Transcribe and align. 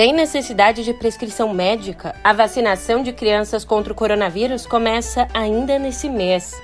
Sem 0.00 0.14
necessidade 0.14 0.82
de 0.82 0.94
prescrição 0.94 1.52
médica, 1.52 2.16
a 2.24 2.32
vacinação 2.32 3.02
de 3.02 3.12
crianças 3.12 3.66
contra 3.66 3.92
o 3.92 3.94
coronavírus 3.94 4.64
começa 4.64 5.28
ainda 5.34 5.78
nesse 5.78 6.08
mês. 6.08 6.58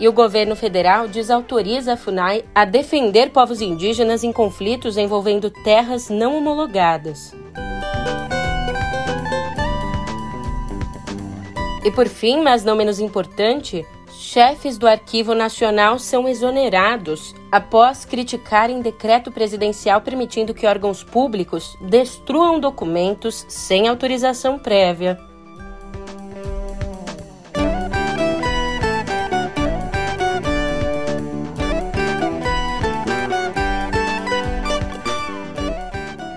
E 0.00 0.08
o 0.08 0.12
governo 0.12 0.56
federal 0.56 1.06
desautoriza 1.06 1.92
a 1.92 1.96
FUNAI 1.96 2.44
a 2.52 2.64
defender 2.64 3.30
povos 3.30 3.60
indígenas 3.60 4.24
em 4.24 4.32
conflitos 4.32 4.96
envolvendo 4.96 5.48
terras 5.48 6.10
não 6.10 6.36
homologadas. 6.36 7.32
E 11.84 11.92
por 11.92 12.08
fim, 12.08 12.42
mas 12.42 12.64
não 12.64 12.74
menos 12.74 12.98
importante, 12.98 13.86
chefes 14.38 14.78
do 14.78 14.86
Arquivo 14.86 15.34
Nacional 15.34 15.98
são 15.98 16.28
exonerados 16.28 17.34
após 17.50 18.04
criticarem 18.04 18.80
decreto 18.80 19.32
presidencial 19.32 20.00
permitindo 20.00 20.54
que 20.54 20.64
órgãos 20.64 21.02
públicos 21.02 21.76
destruam 21.80 22.60
documentos 22.60 23.44
sem 23.48 23.88
autorização 23.88 24.56
prévia. 24.56 25.18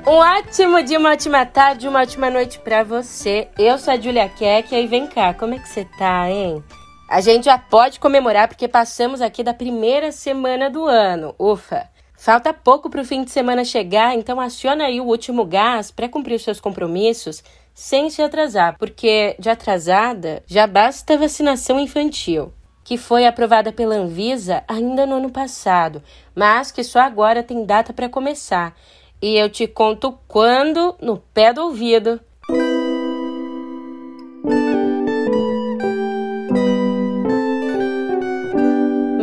Um 0.07 0.13
ótimo 0.13 0.81
dia, 0.81 0.97
uma 0.97 1.11
ótima 1.11 1.45
tarde, 1.45 1.87
uma 1.87 2.01
ótima 2.01 2.31
noite 2.31 2.57
para 2.57 2.83
você. 2.83 3.47
Eu 3.59 3.77
sou 3.77 3.93
a 3.93 3.99
Julia 3.99 4.27
Keck 4.27 4.73
e 4.73 4.87
vem 4.87 5.05
cá, 5.05 5.35
como 5.35 5.53
é 5.53 5.59
que 5.59 5.69
você 5.69 5.85
tá, 5.99 6.27
hein? 6.27 6.63
A 7.11 7.19
gente 7.19 7.43
já 7.43 7.57
pode 7.57 7.99
comemorar 7.99 8.47
porque 8.47 8.69
passamos 8.69 9.19
aqui 9.19 9.43
da 9.43 9.53
primeira 9.53 10.13
semana 10.13 10.69
do 10.69 10.85
ano. 10.85 11.35
Ufa! 11.37 11.89
Falta 12.15 12.53
pouco 12.53 12.89
para 12.89 13.01
o 13.01 13.05
fim 13.05 13.25
de 13.25 13.31
semana 13.31 13.65
chegar, 13.65 14.15
então 14.15 14.39
aciona 14.39 14.85
aí 14.85 15.01
o 15.01 15.07
último 15.07 15.43
gás 15.43 15.91
para 15.91 16.07
cumprir 16.07 16.35
os 16.35 16.41
seus 16.41 16.61
compromissos 16.61 17.43
sem 17.73 18.09
se 18.09 18.21
atrasar, 18.21 18.77
porque 18.79 19.35
de 19.37 19.49
atrasada 19.49 20.41
já 20.47 20.65
basta 20.65 21.15
a 21.15 21.17
vacinação 21.17 21.77
infantil, 21.81 22.53
que 22.81 22.97
foi 22.97 23.25
aprovada 23.25 23.73
pela 23.73 23.95
Anvisa 23.95 24.63
ainda 24.65 25.05
no 25.05 25.15
ano 25.15 25.29
passado, 25.29 26.01
mas 26.33 26.71
que 26.71 26.81
só 26.81 27.01
agora 27.01 27.43
tem 27.43 27.65
data 27.65 27.91
para 27.91 28.07
começar 28.07 28.73
e 29.21 29.35
eu 29.35 29.49
te 29.49 29.67
conto 29.67 30.17
quando 30.29 30.95
no 31.01 31.17
pé 31.17 31.51
do 31.51 31.63
ouvido. 31.63 32.21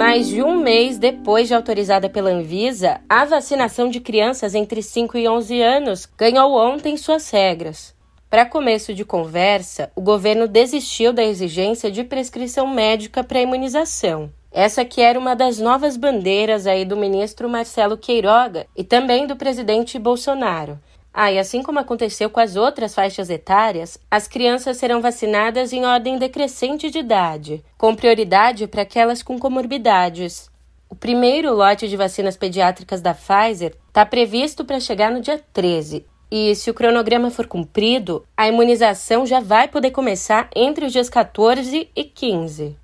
Mais 0.08 0.26
de 0.26 0.42
um 0.42 0.56
mês 0.56 0.96
depois 0.96 1.48
de 1.48 1.54
autorizada 1.54 2.08
pela 2.08 2.30
Anvisa, 2.30 2.98
a 3.06 3.26
vacinação 3.26 3.90
de 3.90 4.00
crianças 4.00 4.54
entre 4.54 4.82
5 4.82 5.18
e 5.18 5.28
11 5.28 5.60
anos 5.60 6.08
ganhou 6.16 6.56
ontem 6.56 6.96
suas 6.96 7.28
regras. 7.28 7.94
Para 8.30 8.46
começo 8.46 8.94
de 8.94 9.04
conversa, 9.04 9.92
o 9.94 10.00
governo 10.00 10.48
desistiu 10.48 11.12
da 11.12 11.22
exigência 11.22 11.90
de 11.90 12.04
prescrição 12.04 12.66
médica 12.66 13.22
para 13.22 13.42
imunização. 13.42 14.32
Essa 14.50 14.82
que 14.82 15.02
era 15.02 15.18
uma 15.18 15.36
das 15.36 15.58
novas 15.58 15.94
bandeiras 15.98 16.66
aí 16.66 16.86
do 16.86 16.96
ministro 16.96 17.46
Marcelo 17.46 17.98
Queiroga 17.98 18.66
e 18.74 18.82
também 18.82 19.26
do 19.26 19.36
presidente 19.36 19.98
Bolsonaro. 19.98 20.78
Ah, 21.12 21.32
e 21.32 21.38
assim 21.38 21.62
como 21.62 21.78
aconteceu 21.78 22.30
com 22.30 22.40
as 22.40 22.56
outras 22.56 22.94
faixas 22.94 23.30
etárias, 23.30 23.98
as 24.10 24.28
crianças 24.28 24.76
serão 24.76 25.00
vacinadas 25.00 25.72
em 25.72 25.84
ordem 25.84 26.18
decrescente 26.18 26.90
de 26.90 26.98
idade, 26.98 27.64
com 27.76 27.94
prioridade 27.94 28.66
para 28.66 28.82
aquelas 28.82 29.22
com 29.22 29.38
comorbidades. 29.38 30.50
O 30.88 30.94
primeiro 30.94 31.52
lote 31.52 31.88
de 31.88 31.96
vacinas 31.96 32.36
pediátricas 32.36 33.00
da 33.00 33.14
Pfizer 33.14 33.74
está 33.88 34.06
previsto 34.06 34.64
para 34.64 34.80
chegar 34.80 35.10
no 35.10 35.20
dia 35.20 35.42
13. 35.52 36.06
E 36.30 36.54
se 36.54 36.70
o 36.70 36.74
cronograma 36.74 37.30
for 37.30 37.46
cumprido, 37.46 38.24
a 38.36 38.46
imunização 38.46 39.26
já 39.26 39.40
vai 39.40 39.66
poder 39.66 39.90
começar 39.90 40.48
entre 40.54 40.84
os 40.84 40.92
dias 40.92 41.08
14 41.08 41.90
e 41.94 42.04
15. 42.04 42.76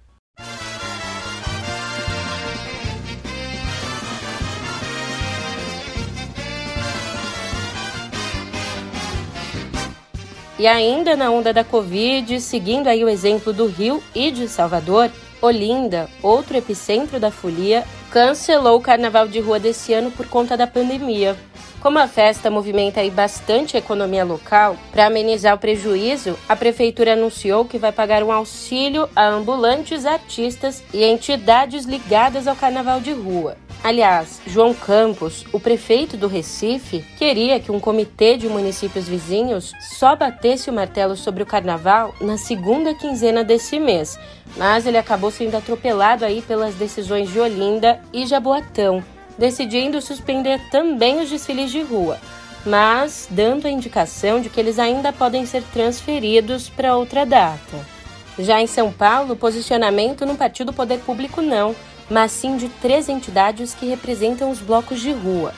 E 10.59 10.69
ainda 10.69 11.17
na 11.17 11.31
onda 11.31 11.53
da 11.53 11.65
Covid, 11.65 12.41
seguindo 12.41 12.87
aí 12.87 13.05
o 13.05 13.09
exemplo 13.09 13.53
do 13.53 13.67
Rio 13.67 14.03
e 14.15 14.31
de 14.31 14.49
Salvador, 14.49 15.11
Olinda, 15.43 16.09
outro 16.23 16.57
epicentro 16.57 17.19
da 17.19 17.31
folia, 17.31 17.85
cancelou 18.11 18.79
o 18.79 18.81
carnaval 18.81 19.27
de 19.27 19.41
rua 19.41 19.59
desse 19.59 19.93
ano 19.93 20.11
por 20.13 20.27
conta 20.27 20.57
da 20.57 20.67
pandemia. 20.67 21.37
Como 21.81 21.99
a 21.99 22.09
festa 22.09 22.51
movimenta 22.51 23.01
aí 23.01 23.11
bastante 23.11 23.77
a 23.77 23.81
economia 23.81 24.25
local, 24.25 24.77
para 24.91 25.07
amenizar 25.07 25.55
o 25.55 25.59
prejuízo, 25.59 26.39
a 26.49 26.57
prefeitura 26.57 27.13
anunciou 27.13 27.67
que 27.67 27.77
vai 27.77 27.93
pagar 27.93 28.23
um 28.23 28.33
auxílio 28.33 29.07
a 29.15 29.27
ambulantes, 29.27 30.07
artistas 30.07 30.83
e 30.95 31.05
entidades 31.05 31.85
ligadas 31.85 32.47
ao 32.47 32.57
carnaval 32.57 33.01
de 33.01 33.13
rua. 33.13 33.59
Aliás, 33.85 34.41
João 34.47 34.73
Campos, 34.73 35.45
o 35.53 35.61
prefeito 35.61 36.17
do 36.17 36.27
Recife, 36.27 37.05
queria 37.19 37.61
que 37.61 37.71
um 37.71 37.79
comitê 37.79 38.35
de 38.35 38.49
municípios 38.49 39.07
vizinhos 39.07 39.73
só 39.99 40.17
batesse 40.17 40.71
o 40.71 40.73
martelo 40.73 41.15
sobre 41.15 41.43
o 41.43 41.47
carnaval 41.47 42.15
na 42.19 42.39
segunda 42.39 42.95
quinzena 42.95 43.45
desse 43.45 43.79
mês, 43.79 44.19
mas 44.57 44.87
ele 44.87 44.97
acabou 44.97 45.31
sendo 45.31 45.59
atropelado 45.59 46.25
aí 46.25 46.41
pelas 46.41 46.75
decisões 46.77 47.31
de 47.31 47.39
Olinda 47.39 48.01
e 48.11 48.25
Jaboatão, 48.25 49.05
decidindo 49.37 50.01
suspender 50.01 50.59
também 50.71 51.21
os 51.21 51.29
desfiles 51.29 51.71
de 51.71 51.83
rua, 51.83 52.19
mas 52.65 53.29
dando 53.31 53.67
a 53.67 53.71
indicação 53.71 54.41
de 54.41 54.49
que 54.49 54.59
eles 54.59 54.79
ainda 54.79 55.13
podem 55.13 55.45
ser 55.45 55.63
transferidos 55.75 56.71
para 56.71 56.97
outra 56.97 57.27
data. 57.27 57.87
Já 58.39 58.63
em 58.63 58.67
São 58.67 58.91
Paulo, 58.91 59.37
posicionamento 59.37 60.25
não 60.25 60.37
partiu 60.37 60.65
do 60.65 60.73
poder 60.73 61.01
público 61.01 61.43
não 61.43 61.77
mas 62.11 62.33
sim 62.33 62.57
de 62.57 62.69
três 62.69 63.09
entidades 63.09 63.75
que 63.75 63.87
representam 63.87 64.51
os 64.51 64.61
blocos 64.61 65.01
de 65.01 65.13
rua. 65.13 65.53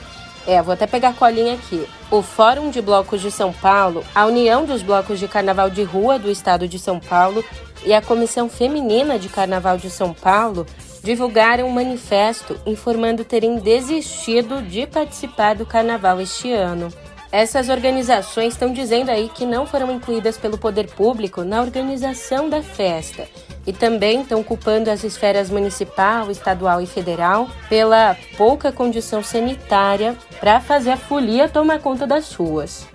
É, 0.45 0.61
vou 0.61 0.73
até 0.73 0.87
pegar 0.87 1.09
a 1.09 1.13
colinha 1.13 1.55
aqui. 1.55 1.85
O 2.09 2.21
Fórum 2.21 2.69
de 2.69 2.81
Blocos 2.81 3.21
de 3.21 3.29
São 3.29 3.51
Paulo, 3.51 4.03
a 4.15 4.25
União 4.25 4.65
dos 4.65 4.81
Blocos 4.81 5.19
de 5.19 5.27
Carnaval 5.27 5.69
de 5.69 5.83
Rua 5.83 6.17
do 6.17 6.31
Estado 6.31 6.67
de 6.69 6.79
São 6.79 7.01
Paulo 7.01 7.43
e 7.85 7.93
a 7.93 8.01
Comissão 8.01 8.47
Feminina 8.47 9.19
de 9.19 9.27
Carnaval 9.27 9.77
de 9.77 9.89
São 9.89 10.13
Paulo 10.13 10.65
divulgaram 11.03 11.67
um 11.67 11.71
manifesto 11.71 12.59
informando 12.65 13.23
terem 13.23 13.59
desistido 13.59 14.61
de 14.61 14.87
participar 14.87 15.55
do 15.55 15.65
carnaval 15.65 16.19
este 16.19 16.51
ano. 16.51 16.89
Essas 17.31 17.67
organizações 17.67 18.53
estão 18.53 18.71
dizendo 18.71 19.09
aí 19.09 19.29
que 19.33 19.45
não 19.45 19.65
foram 19.65 19.91
incluídas 19.91 20.37
pelo 20.37 20.57
poder 20.57 20.87
público 20.87 21.43
na 21.43 21.61
organização 21.61 22.49
da 22.49 22.61
festa 22.63 23.27
e 23.65 23.73
também 23.73 24.21
estão 24.21 24.41
culpando 24.41 24.89
as 24.89 25.03
esferas 25.03 25.49
municipal, 25.49 26.31
estadual 26.31 26.81
e 26.81 26.85
federal 26.85 27.49
pela 27.67 28.15
pouca 28.37 28.71
condição 28.71 29.21
sanitária 29.21 30.15
para 30.39 30.61
fazer 30.61 30.91
a 30.91 30.97
folia 30.97 31.49
tomar 31.49 31.79
conta 31.79 32.07
das 32.07 32.33
ruas. 32.33 32.87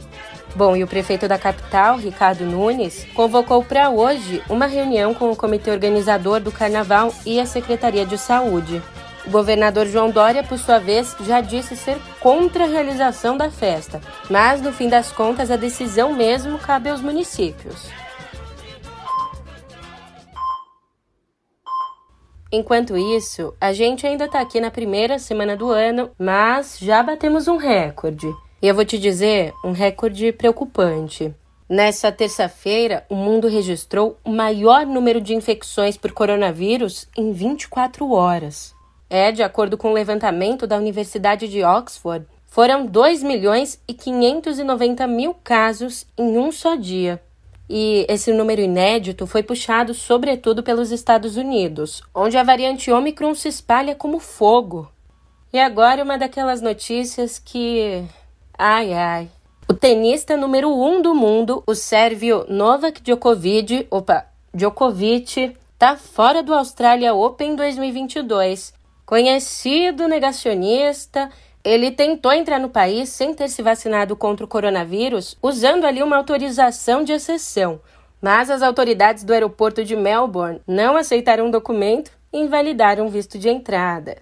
Bom, 0.54 0.76
e 0.76 0.82
o 0.82 0.88
prefeito 0.88 1.28
da 1.28 1.38
capital, 1.38 1.96
Ricardo 1.98 2.44
Nunes, 2.44 3.06
convocou 3.14 3.62
para 3.62 3.90
hoje 3.90 4.42
uma 4.48 4.66
reunião 4.66 5.14
com 5.14 5.30
o 5.30 5.36
comitê 5.36 5.70
organizador 5.70 6.40
do 6.40 6.52
carnaval 6.52 7.12
e 7.24 7.38
a 7.38 7.46
Secretaria 7.46 8.04
de 8.04 8.18
Saúde. 8.18 8.82
O 9.26 9.30
governador 9.30 9.86
João 9.86 10.10
Dória, 10.10 10.42
por 10.42 10.58
sua 10.58 10.78
vez, 10.78 11.14
já 11.20 11.40
disse 11.40 11.76
ser 11.76 11.96
contra 12.20 12.64
a 12.64 12.68
realização 12.68 13.36
da 13.36 13.50
festa, 13.50 14.00
mas 14.28 14.60
no 14.60 14.72
fim 14.72 14.88
das 14.88 15.12
contas 15.12 15.50
a 15.50 15.56
decisão 15.56 16.12
mesmo 16.12 16.58
cabe 16.58 16.90
aos 16.90 17.00
municípios. 17.00 17.88
Enquanto 22.50 22.98
isso, 22.98 23.54
a 23.58 23.72
gente 23.72 24.06
ainda 24.06 24.26
está 24.26 24.40
aqui 24.40 24.60
na 24.60 24.70
primeira 24.70 25.18
semana 25.18 25.56
do 25.56 25.70
ano, 25.70 26.10
mas 26.18 26.78
já 26.78 27.02
batemos 27.02 27.48
um 27.48 27.56
recorde. 27.56 28.26
E 28.60 28.68
eu 28.68 28.74
vou 28.74 28.84
te 28.84 28.98
dizer, 28.98 29.54
um 29.64 29.72
recorde 29.72 30.32
preocupante. 30.32 31.34
Nessa 31.66 32.12
terça-feira, 32.12 33.06
o 33.08 33.14
mundo 33.14 33.48
registrou 33.48 34.18
o 34.22 34.30
maior 34.30 34.84
número 34.84 35.20
de 35.20 35.34
infecções 35.34 35.96
por 35.96 36.12
coronavírus 36.12 37.08
em 37.16 37.32
24 37.32 38.12
horas. 38.12 38.74
É, 39.14 39.30
de 39.30 39.42
acordo 39.42 39.76
com 39.76 39.88
o 39.88 39.90
um 39.90 39.92
levantamento 39.92 40.66
da 40.66 40.78
Universidade 40.78 41.46
de 41.46 41.62
Oxford, 41.62 42.24
foram 42.46 42.86
2 42.86 43.22
milhões 43.22 43.78
e 43.86 43.92
590 43.92 45.06
mil 45.06 45.36
casos 45.44 46.06
em 46.16 46.38
um 46.38 46.50
só 46.50 46.76
dia. 46.76 47.22
E 47.68 48.06
esse 48.08 48.32
número 48.32 48.62
inédito 48.62 49.26
foi 49.26 49.42
puxado 49.42 49.92
sobretudo 49.92 50.62
pelos 50.62 50.90
Estados 50.90 51.36
Unidos, 51.36 52.02
onde 52.14 52.38
a 52.38 52.42
variante 52.42 52.90
Omicron 52.90 53.34
se 53.34 53.48
espalha 53.48 53.94
como 53.94 54.18
fogo. 54.18 54.90
E 55.52 55.60
agora 55.60 56.02
uma 56.02 56.16
daquelas 56.16 56.62
notícias 56.62 57.38
que. 57.38 58.02
Ai, 58.56 58.94
ai. 58.94 59.28
O 59.68 59.74
tenista 59.74 60.38
número 60.38 60.74
um 60.74 61.02
do 61.02 61.14
mundo, 61.14 61.62
o 61.66 61.74
sérvio 61.74 62.46
Novak 62.48 63.02
Djokovic, 63.02 63.86
opa, 63.90 64.24
Djokovic, 64.54 65.54
tá 65.78 65.98
fora 65.98 66.42
do 66.42 66.54
Australia 66.54 67.12
Open 67.12 67.54
2022 67.54 68.80
conhecido 69.12 70.08
negacionista, 70.08 71.28
ele 71.62 71.90
tentou 71.90 72.32
entrar 72.32 72.58
no 72.58 72.70
país 72.70 73.10
sem 73.10 73.34
ter 73.34 73.50
se 73.50 73.60
vacinado 73.60 74.16
contra 74.16 74.42
o 74.42 74.48
coronavírus, 74.48 75.36
usando 75.42 75.84
ali 75.84 76.02
uma 76.02 76.16
autorização 76.16 77.04
de 77.04 77.12
exceção. 77.12 77.78
Mas 78.22 78.48
as 78.48 78.62
autoridades 78.62 79.22
do 79.22 79.34
aeroporto 79.34 79.84
de 79.84 79.94
Melbourne 79.94 80.62
não 80.66 80.96
aceitaram 80.96 81.48
o 81.48 81.50
documento 81.50 82.10
e 82.32 82.38
invalidaram 82.38 83.04
o 83.04 83.10
visto 83.10 83.38
de 83.38 83.50
entrada. 83.50 84.16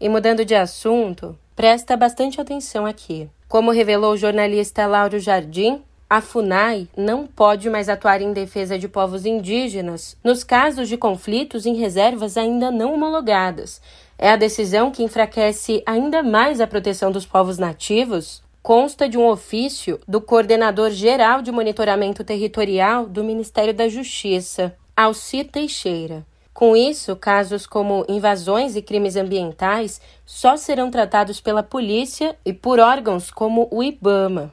E 0.00 0.08
mudando 0.08 0.44
de 0.44 0.54
assunto, 0.54 1.36
presta 1.56 1.96
bastante 1.96 2.40
atenção 2.40 2.86
aqui. 2.86 3.28
Como 3.48 3.72
revelou 3.72 4.12
o 4.12 4.16
jornalista 4.16 4.86
Lauro 4.86 5.18
Jardim, 5.18 5.82
a 6.08 6.20
FUNAI 6.20 6.88
não 6.96 7.24
pode 7.24 7.70
mais 7.70 7.88
atuar 7.88 8.20
em 8.20 8.32
defesa 8.32 8.76
de 8.76 8.88
povos 8.88 9.24
indígenas 9.24 10.16
nos 10.24 10.42
casos 10.42 10.88
de 10.88 10.96
conflitos 10.96 11.66
em 11.66 11.74
reservas 11.74 12.36
ainda 12.36 12.68
não 12.70 12.94
homologadas. 12.94 13.80
É 14.22 14.30
a 14.30 14.36
decisão 14.36 14.90
que 14.90 15.02
enfraquece 15.02 15.82
ainda 15.86 16.22
mais 16.22 16.60
a 16.60 16.66
proteção 16.66 17.10
dos 17.10 17.24
povos 17.24 17.56
nativos. 17.56 18.42
Consta 18.62 19.08
de 19.08 19.16
um 19.16 19.26
ofício 19.26 19.98
do 20.06 20.20
Coordenador 20.20 20.90
Geral 20.90 21.40
de 21.40 21.50
Monitoramento 21.50 22.22
Territorial 22.22 23.06
do 23.06 23.24
Ministério 23.24 23.72
da 23.72 23.88
Justiça, 23.88 24.76
Alcir 24.94 25.48
Teixeira. 25.48 26.26
Com 26.52 26.76
isso, 26.76 27.16
casos 27.16 27.66
como 27.66 28.04
invasões 28.10 28.76
e 28.76 28.82
crimes 28.82 29.16
ambientais 29.16 30.02
só 30.26 30.54
serão 30.54 30.90
tratados 30.90 31.40
pela 31.40 31.62
polícia 31.62 32.36
e 32.44 32.52
por 32.52 32.78
órgãos 32.78 33.30
como 33.30 33.68
o 33.70 33.82
IBAMA. 33.82 34.52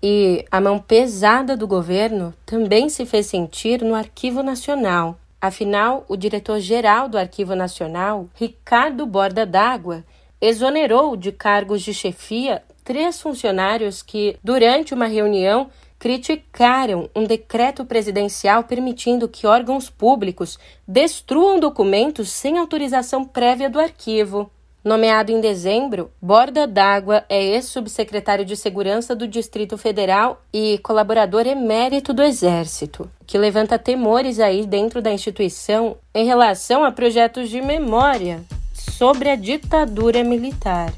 E 0.00 0.44
a 0.48 0.60
mão 0.60 0.78
pesada 0.78 1.56
do 1.56 1.66
governo 1.66 2.32
também 2.46 2.88
se 2.88 3.04
fez 3.04 3.26
sentir 3.26 3.82
no 3.82 3.96
Arquivo 3.96 4.44
Nacional. 4.44 5.18
Afinal, 5.42 6.04
o 6.08 6.16
diretor-geral 6.16 7.08
do 7.08 7.18
Arquivo 7.18 7.56
Nacional, 7.56 8.28
Ricardo 8.32 9.04
Borda 9.04 9.44
d'Água, 9.44 10.04
exonerou 10.40 11.16
de 11.16 11.32
cargos 11.32 11.82
de 11.82 11.92
chefia 11.92 12.62
três 12.84 13.20
funcionários 13.20 14.02
que, 14.02 14.36
durante 14.40 14.94
uma 14.94 15.06
reunião, 15.06 15.68
criticaram 15.98 17.10
um 17.12 17.24
decreto 17.24 17.84
presidencial 17.84 18.62
permitindo 18.62 19.28
que 19.28 19.44
órgãos 19.44 19.90
públicos 19.90 20.60
destruam 20.86 21.58
documentos 21.58 22.30
sem 22.30 22.56
autorização 22.56 23.24
prévia 23.24 23.68
do 23.68 23.80
arquivo. 23.80 24.48
Nomeado 24.84 25.30
em 25.30 25.40
dezembro, 25.40 26.10
Borda 26.20 26.66
d'Água 26.66 27.24
é 27.28 27.40
ex-subsecretário 27.40 28.44
de 28.44 28.56
Segurança 28.56 29.14
do 29.14 29.28
Distrito 29.28 29.78
Federal 29.78 30.42
e 30.52 30.76
colaborador 30.78 31.46
emérito 31.46 32.12
do 32.12 32.20
Exército, 32.20 33.08
que 33.24 33.38
levanta 33.38 33.78
temores 33.78 34.40
aí 34.40 34.66
dentro 34.66 35.00
da 35.00 35.12
instituição 35.12 35.96
em 36.12 36.26
relação 36.26 36.82
a 36.82 36.90
projetos 36.90 37.48
de 37.48 37.60
memória 37.60 38.42
sobre 38.72 39.28
a 39.28 39.36
ditadura 39.36 40.24
militar. 40.24 40.92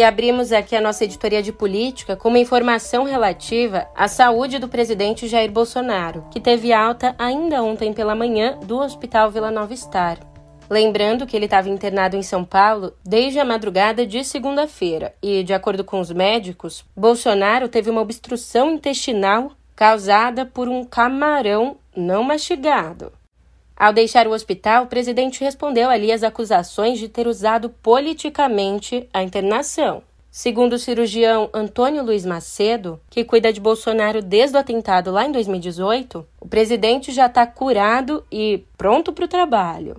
E 0.00 0.02
abrimos 0.02 0.50
aqui 0.50 0.74
a 0.74 0.80
nossa 0.80 1.04
editoria 1.04 1.42
de 1.42 1.52
política 1.52 2.16
com 2.16 2.30
uma 2.30 2.38
informação 2.38 3.04
relativa 3.04 3.86
à 3.94 4.08
saúde 4.08 4.58
do 4.58 4.66
presidente 4.66 5.28
Jair 5.28 5.52
Bolsonaro, 5.52 6.24
que 6.30 6.40
teve 6.40 6.72
alta 6.72 7.14
ainda 7.18 7.62
ontem 7.62 7.92
pela 7.92 8.14
manhã 8.14 8.58
do 8.60 8.78
Hospital 8.78 9.30
Vila 9.30 9.50
Nova 9.50 9.76
Star. 9.76 10.18
Lembrando 10.70 11.26
que 11.26 11.36
ele 11.36 11.44
estava 11.44 11.68
internado 11.68 12.16
em 12.16 12.22
São 12.22 12.46
Paulo 12.46 12.94
desde 13.04 13.38
a 13.38 13.44
madrugada 13.44 14.06
de 14.06 14.24
segunda-feira 14.24 15.14
e, 15.22 15.42
de 15.42 15.52
acordo 15.52 15.84
com 15.84 16.00
os 16.00 16.10
médicos, 16.10 16.82
Bolsonaro 16.96 17.68
teve 17.68 17.90
uma 17.90 18.00
obstrução 18.00 18.70
intestinal 18.70 19.52
causada 19.76 20.46
por 20.46 20.66
um 20.66 20.82
camarão 20.82 21.76
não 21.94 22.24
mastigado. 22.24 23.12
Ao 23.80 23.94
deixar 23.94 24.28
o 24.28 24.32
hospital, 24.32 24.84
o 24.84 24.86
presidente 24.88 25.42
respondeu 25.42 25.88
ali 25.88 26.12
às 26.12 26.22
acusações 26.22 26.98
de 26.98 27.08
ter 27.08 27.26
usado 27.26 27.70
politicamente 27.70 29.08
a 29.10 29.22
internação. 29.22 30.02
Segundo 30.30 30.74
o 30.74 30.78
cirurgião 30.78 31.48
Antônio 31.54 32.04
Luiz 32.04 32.26
Macedo, 32.26 33.00
que 33.08 33.24
cuida 33.24 33.50
de 33.50 33.58
Bolsonaro 33.58 34.20
desde 34.20 34.54
o 34.54 34.60
atentado 34.60 35.10
lá 35.10 35.24
em 35.24 35.32
2018, 35.32 36.26
o 36.38 36.46
presidente 36.46 37.10
já 37.10 37.24
está 37.24 37.46
curado 37.46 38.22
e 38.30 38.62
pronto 38.76 39.14
para 39.14 39.24
o 39.24 39.28
trabalho. 39.28 39.96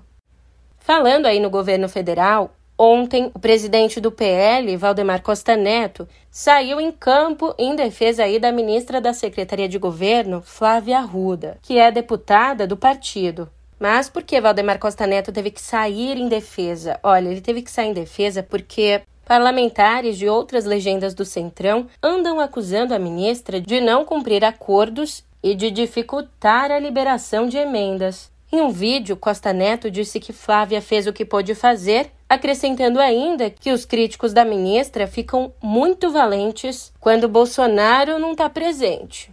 Falando 0.77 1.25
aí 1.25 1.39
no 1.39 1.49
governo 1.49 1.89
federal, 1.89 2.51
ontem 2.77 3.31
o 3.33 3.39
presidente 3.39 3.99
do 3.99 4.11
PL, 4.11 4.77
Valdemar 4.77 5.23
Costa 5.23 5.57
Neto, 5.57 6.07
saiu 6.29 6.79
em 6.79 6.91
campo 6.91 7.51
em 7.57 7.75
defesa 7.75 8.25
aí 8.25 8.37
da 8.37 8.51
ministra 8.51 9.01
da 9.01 9.11
Secretaria 9.11 9.67
de 9.67 9.79
Governo, 9.79 10.39
Flávia 10.39 10.99
Arruda, 10.99 11.57
que 11.63 11.79
é 11.79 11.89
deputada 11.89 12.67
do 12.67 12.77
partido. 12.77 13.49
Mas 13.81 14.07
por 14.07 14.21
que 14.21 14.39
Valdemar 14.39 14.77
Costa 14.77 15.07
Neto 15.07 15.31
teve 15.31 15.49
que 15.49 15.59
sair 15.59 16.15
em 16.15 16.27
defesa? 16.27 16.99
Olha, 17.01 17.29
ele 17.29 17.41
teve 17.41 17.63
que 17.63 17.71
sair 17.71 17.89
em 17.89 17.93
defesa 17.93 18.43
porque 18.43 19.01
parlamentares 19.25 20.19
de 20.19 20.29
outras 20.29 20.65
legendas 20.65 21.15
do 21.15 21.25
Centrão 21.25 21.87
andam 22.03 22.39
acusando 22.39 22.93
a 22.93 22.99
ministra 22.99 23.59
de 23.59 23.81
não 23.81 24.05
cumprir 24.05 24.45
acordos 24.45 25.23
e 25.41 25.55
de 25.55 25.71
dificultar 25.71 26.69
a 26.69 26.77
liberação 26.77 27.47
de 27.47 27.57
emendas. 27.57 28.31
Em 28.51 28.61
um 28.61 28.69
vídeo, 28.69 29.17
Costa 29.17 29.51
Neto 29.51 29.89
disse 29.89 30.19
que 30.19 30.31
Flávia 30.31 30.79
fez 30.79 31.07
o 31.07 31.13
que 31.13 31.25
pôde 31.25 31.55
fazer, 31.55 32.11
acrescentando 32.29 32.99
ainda 32.99 33.49
que 33.49 33.71
os 33.71 33.83
críticos 33.83 34.31
da 34.31 34.45
ministra 34.45 35.07
ficam 35.07 35.51
muito 35.59 36.11
valentes 36.11 36.93
quando 36.99 37.27
Bolsonaro 37.27 38.19
não 38.19 38.33
está 38.33 38.47
presente. 38.47 39.31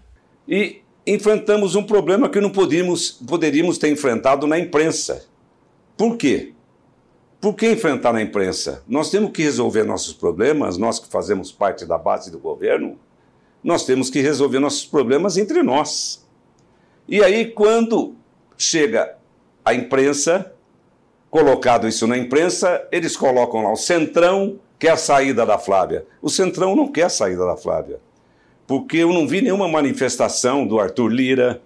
E 0.49 0.81
enfrentamos 1.11 1.75
um 1.75 1.83
problema 1.83 2.29
que 2.29 2.41
não 2.41 2.51
poderíamos 2.51 3.79
ter 3.79 3.91
enfrentado 3.91 4.47
na 4.47 4.59
imprensa. 4.59 5.27
Por 5.97 6.17
quê? 6.17 6.53
Por 7.41 7.55
que 7.55 7.71
enfrentar 7.71 8.13
na 8.13 8.21
imprensa? 8.21 8.83
Nós 8.89 9.11
temos 9.11 9.31
que 9.31 9.43
resolver 9.43 9.85
nossos 9.85 10.13
problemas, 10.13 10.77
nós 10.77 10.99
que 10.99 11.09
fazemos 11.09 11.53
parte 11.53 11.87
da 11.87 11.97
base 11.97 12.31
do 12.31 12.39
governo, 12.39 12.99
nós 13.63 13.85
temos 13.85 14.11
que 14.11 14.21
resolver 14.21 14.59
nossos 14.59 14.85
problemas 14.85 15.37
entre 15.37 15.63
nós. 15.63 16.27
E 17.09 17.23
aí, 17.23 17.51
quando 17.51 18.15
chega 18.57 19.17
a 19.65 19.73
imprensa, 19.73 20.53
colocado 21.31 21.87
isso 21.87 22.07
na 22.07 22.19
imprensa, 22.19 22.87
eles 22.91 23.17
colocam 23.17 23.63
lá 23.63 23.73
o 23.73 23.77
Centrão 23.77 24.59
quer 24.79 24.91
a 24.91 24.97
saída 24.97 25.47
da 25.47 25.59
Flávia. 25.59 26.07
O 26.21 26.29
Centrão 26.29 26.75
não 26.75 26.89
quer 26.89 27.05
a 27.05 27.09
saída 27.09 27.45
da 27.47 27.57
Flávia 27.57 28.01
porque 28.69 28.99
eu 28.99 29.15
não 29.15 29.27
vi 29.27 29.41
nenhuma 29.41 29.67
manifestação 29.67 30.67
do 30.67 30.79
Arthur 30.79 31.09
Lira, 31.09 31.63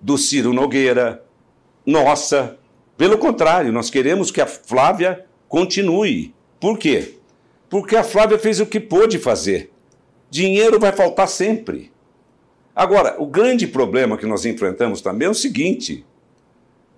do 0.00 0.16
Ciro 0.16 0.52
Nogueira, 0.52 1.24
nossa. 1.84 2.56
Pelo 2.96 3.18
contrário, 3.18 3.72
nós 3.72 3.90
queremos 3.90 4.30
que 4.30 4.40
a 4.40 4.46
Flávia 4.46 5.26
continue. 5.48 6.32
Por 6.60 6.78
quê? 6.78 7.16
Porque 7.68 7.96
a 7.96 8.04
Flávia 8.04 8.38
fez 8.38 8.60
o 8.60 8.66
que 8.66 8.78
pôde 8.78 9.18
fazer. 9.18 9.72
Dinheiro 10.30 10.78
vai 10.78 10.92
faltar 10.92 11.26
sempre. 11.26 11.90
Agora, 12.74 13.16
o 13.18 13.26
grande 13.26 13.66
problema 13.66 14.16
que 14.16 14.26
nós 14.26 14.44
enfrentamos 14.44 15.00
também 15.00 15.26
é 15.26 15.30
o 15.30 15.34
seguinte: 15.34 16.06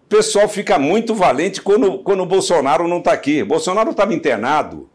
o 0.04 0.08
pessoal 0.10 0.50
fica 0.50 0.78
muito 0.78 1.14
valente 1.14 1.62
quando, 1.62 2.00
quando 2.00 2.22
o 2.22 2.26
Bolsonaro 2.26 2.86
não 2.86 2.98
está 2.98 3.12
aqui. 3.12 3.42
O 3.42 3.46
Bolsonaro 3.46 3.92
estava 3.92 4.12
internado. 4.12 4.90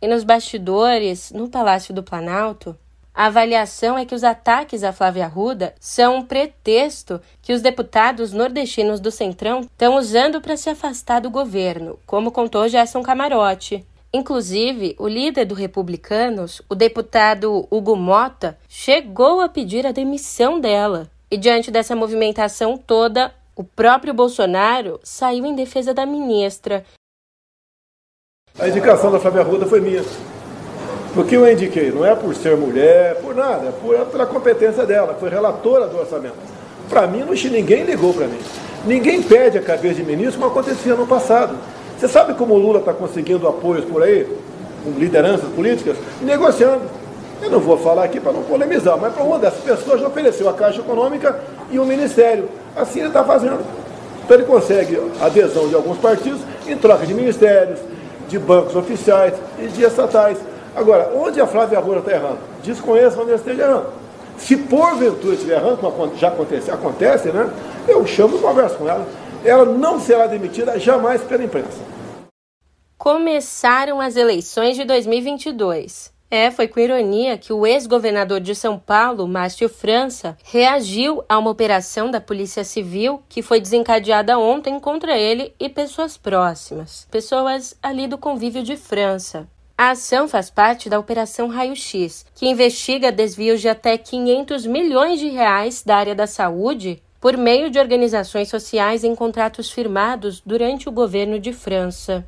E 0.00 0.08
nos 0.08 0.24
bastidores, 0.24 1.30
no 1.32 1.50
Palácio 1.50 1.92
do 1.92 2.02
Planalto, 2.02 2.74
a 3.14 3.26
avaliação 3.26 3.98
é 3.98 4.04
que 4.04 4.14
os 4.14 4.22
ataques 4.22 4.84
a 4.84 4.92
Flávia 4.92 5.24
Arruda 5.24 5.74
são 5.80 6.16
um 6.16 6.22
pretexto 6.22 7.20
que 7.42 7.52
os 7.52 7.60
deputados 7.60 8.32
nordestinos 8.32 9.00
do 9.00 9.10
Centrão 9.10 9.60
estão 9.60 9.96
usando 9.96 10.40
para 10.40 10.56
se 10.56 10.70
afastar 10.70 11.20
do 11.20 11.30
governo, 11.30 11.98
como 12.06 12.30
contou 12.30 12.68
Gerson 12.68 13.02
Camarote. 13.02 13.84
Inclusive, 14.12 14.96
o 14.98 15.06
líder 15.06 15.44
do 15.44 15.54
Republicanos, 15.54 16.62
o 16.68 16.74
deputado 16.74 17.66
Hugo 17.70 17.94
Mota, 17.94 18.58
chegou 18.68 19.40
a 19.40 19.48
pedir 19.48 19.86
a 19.86 19.92
demissão 19.92 20.60
dela. 20.60 21.08
E 21.30 21.36
diante 21.36 21.70
dessa 21.70 21.94
movimentação 21.94 22.76
toda, 22.76 23.32
o 23.54 23.62
próprio 23.62 24.12
Bolsonaro 24.14 24.98
saiu 25.02 25.46
em 25.46 25.54
defesa 25.54 25.94
da 25.94 26.04
ministra. 26.06 26.84
A 28.58 28.68
indicação 28.68 29.12
da 29.12 29.20
Flávia 29.20 29.42
Arruda 29.42 29.66
foi 29.66 29.80
minha. 29.80 30.02
Porque 31.14 31.36
eu 31.36 31.50
indiquei, 31.50 31.90
não 31.90 32.06
é 32.06 32.14
por 32.14 32.34
ser 32.34 32.56
mulher, 32.56 33.16
por 33.16 33.34
nada, 33.34 33.68
é 33.68 33.72
por, 33.72 33.94
é 33.94 34.04
pela 34.04 34.26
competência 34.26 34.86
dela, 34.86 35.16
foi 35.18 35.28
relatora 35.28 35.86
do 35.86 35.98
orçamento. 35.98 36.36
Para 36.88 37.06
mim, 37.06 37.20
não, 37.20 37.32
ninguém 37.50 37.84
ligou 37.84 38.14
para 38.14 38.26
mim. 38.26 38.38
Ninguém 38.84 39.22
pede 39.22 39.58
a 39.58 39.62
cabeça 39.62 39.96
de 39.96 40.04
ministro 40.04 40.40
como 40.40 40.50
acontecia 40.50 40.94
no 40.94 41.06
passado. 41.06 41.56
Você 41.98 42.08
sabe 42.08 42.34
como 42.34 42.54
o 42.54 42.58
Lula 42.58 42.78
está 42.78 42.92
conseguindo 42.92 43.46
apoios 43.46 43.84
por 43.84 44.02
aí, 44.02 44.26
com 44.84 44.90
lideranças 44.98 45.48
políticas? 45.50 45.96
Negociando. 46.22 46.82
Eu 47.42 47.50
não 47.50 47.60
vou 47.60 47.76
falar 47.76 48.04
aqui 48.04 48.20
para 48.20 48.32
não 48.32 48.42
polemizar, 48.42 48.96
mas 48.98 49.12
para 49.12 49.22
uma 49.24 49.38
dessas 49.38 49.60
pessoas 49.60 50.00
já 50.00 50.06
ofereceu 50.06 50.48
a 50.48 50.52
Caixa 50.52 50.80
Econômica 50.80 51.40
e 51.70 51.78
o 51.78 51.84
Ministério. 51.84 52.48
Assim 52.76 53.00
ele 53.00 53.08
está 53.08 53.24
fazendo. 53.24 53.60
Então 54.24 54.36
ele 54.36 54.46
consegue 54.46 55.00
adesão 55.20 55.68
de 55.68 55.74
alguns 55.74 55.98
partidos 55.98 56.40
em 56.66 56.76
troca 56.76 57.04
de 57.04 57.14
ministérios, 57.14 57.80
de 58.28 58.38
bancos 58.38 58.76
oficiais 58.76 59.34
e 59.58 59.66
de 59.66 59.82
estatais. 59.82 60.38
Agora, 60.74 61.12
onde 61.14 61.40
a 61.40 61.46
Flávia 61.46 61.78
Arruda 61.78 61.98
está 61.98 62.12
errando? 62.12 62.38
Desconheço 62.62 63.20
onde 63.20 63.30
ela 63.30 63.38
esteja 63.38 63.62
errando. 63.62 63.86
Se 64.38 64.56
porventura 64.56 65.34
estiver 65.34 65.56
errando, 65.56 65.76
como 65.78 66.16
já 66.16 66.28
acontece, 66.28 66.70
acontece, 66.70 67.28
né? 67.30 67.50
Eu 67.86 68.06
chamo 68.06 68.36
e 68.36 68.40
converso 68.40 68.76
com 68.76 68.88
ela. 68.88 69.06
Ela 69.44 69.64
não 69.64 70.00
será 70.00 70.26
demitida 70.26 70.78
jamais 70.78 71.22
pela 71.22 71.42
imprensa. 71.42 71.78
Começaram 72.96 74.00
as 74.00 74.16
eleições 74.16 74.76
de 74.76 74.84
2022. 74.84 76.12
É, 76.30 76.50
foi 76.50 76.68
com 76.68 76.78
ironia 76.78 77.36
que 77.36 77.52
o 77.52 77.66
ex-governador 77.66 78.38
de 78.38 78.54
São 78.54 78.78
Paulo, 78.78 79.26
Márcio 79.26 79.68
França, 79.68 80.38
reagiu 80.44 81.24
a 81.28 81.36
uma 81.36 81.50
operação 81.50 82.08
da 82.08 82.20
Polícia 82.20 82.62
Civil 82.62 83.20
que 83.28 83.42
foi 83.42 83.60
desencadeada 83.60 84.38
ontem 84.38 84.78
contra 84.78 85.18
ele 85.18 85.52
e 85.58 85.68
pessoas 85.68 86.16
próximas, 86.16 87.08
pessoas 87.10 87.76
ali 87.82 88.06
do 88.06 88.16
convívio 88.16 88.62
de 88.62 88.76
França. 88.76 89.48
A 89.80 89.92
ação 89.92 90.28
faz 90.28 90.50
parte 90.50 90.90
da 90.90 90.98
Operação 90.98 91.48
Raio 91.48 91.74
X, 91.74 92.26
que 92.34 92.46
investiga 92.46 93.10
desvios 93.10 93.62
de 93.62 93.68
até 93.70 93.96
500 93.96 94.66
milhões 94.66 95.18
de 95.18 95.30
reais 95.30 95.82
da 95.82 95.96
área 95.96 96.14
da 96.14 96.26
saúde 96.26 97.02
por 97.18 97.34
meio 97.34 97.70
de 97.70 97.78
organizações 97.78 98.50
sociais 98.50 99.04
em 99.04 99.14
contratos 99.14 99.70
firmados 99.70 100.42
durante 100.44 100.86
o 100.86 100.92
governo 100.92 101.38
de 101.40 101.54
França. 101.54 102.26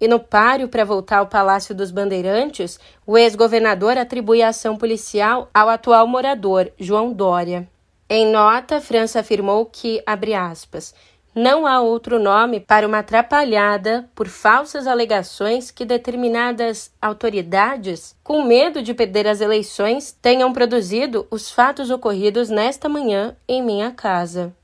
E 0.00 0.08
no 0.08 0.18
páreo 0.18 0.66
para 0.66 0.82
voltar 0.82 1.18
ao 1.18 1.26
Palácio 1.26 1.74
dos 1.74 1.90
Bandeirantes, 1.90 2.80
o 3.06 3.18
ex-governador 3.18 3.98
atribui 3.98 4.40
a 4.40 4.48
ação 4.48 4.74
policial 4.74 5.50
ao 5.52 5.68
atual 5.68 6.06
morador, 6.06 6.72
João 6.78 7.12
Dória. 7.12 7.68
Em 8.08 8.32
nota, 8.32 8.80
França 8.80 9.20
afirmou 9.20 9.66
que, 9.66 10.02
abre 10.06 10.32
aspas, 10.32 10.94
não 11.34 11.66
há 11.66 11.80
outro 11.80 12.18
nome 12.18 12.60
para 12.60 12.86
uma 12.86 13.00
atrapalhada 13.00 14.08
por 14.14 14.28
falsas 14.28 14.86
alegações 14.86 15.70
que 15.70 15.84
determinadas 15.84 16.92
autoridades, 17.02 18.16
com 18.22 18.44
medo 18.44 18.80
de 18.80 18.94
perder 18.94 19.26
as 19.26 19.40
eleições, 19.40 20.12
tenham 20.12 20.52
produzido 20.52 21.26
os 21.30 21.50
fatos 21.50 21.90
ocorridos 21.90 22.50
nesta 22.50 22.88
manhã 22.88 23.36
em 23.48 23.62
minha 23.62 23.90
casa. 23.90 24.54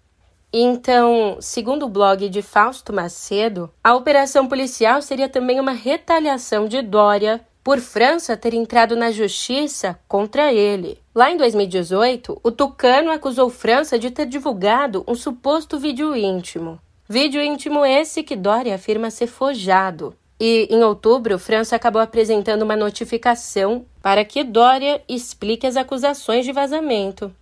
Então, 0.53 1.39
segundo 1.41 1.87
o 1.87 1.89
blog 1.89 2.29
de 2.29 2.43
Fausto 2.43 2.93
Macedo, 2.93 3.71
a 3.83 3.95
operação 3.95 4.49
policial 4.49 5.01
seria 5.01 5.29
também 5.29 5.61
uma 5.61 5.73
retaliação 5.73 6.67
de 6.67 6.83
Dória 6.83 7.41
por 7.63 7.79
França 7.79 8.37
ter 8.37 8.55
entrado 8.55 8.97
na 8.97 9.11
justiça 9.11 9.99
contra 10.09 10.53
ele. 10.53 10.99
Lá 11.15 11.31
em 11.31 11.37
2018, 11.37 12.41
o 12.43 12.51
Tucano 12.51 13.11
acusou 13.11 13.51
França 13.51 13.99
de 13.99 14.11
ter 14.11 14.27
divulgado 14.27 15.05
um 15.07 15.15
suposto 15.15 15.79
vídeo 15.79 16.17
íntimo. 16.17 16.79
Vídeo 17.09 17.43
íntimo 17.43 17.85
esse 17.85 18.23
que 18.23 18.37
Dória 18.37 18.75
afirma 18.75 19.11
ser 19.11 19.27
forjado. 19.27 20.15
E 20.39 20.69
em 20.71 20.83
outubro, 20.83 21.39
França 21.39 21.77
acabou 21.77 22.01
apresentando 22.01 22.63
uma 22.63 22.77
notificação 22.77 23.85
para 24.01 24.25
que 24.25 24.43
Dória 24.43 25.03
explique 25.09 25.67
as 25.67 25.77
acusações 25.77 26.47
de 26.47 26.53
vazamento. 26.53 27.35